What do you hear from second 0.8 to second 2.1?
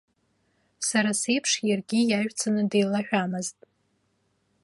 Сара сеиԥш иаргьы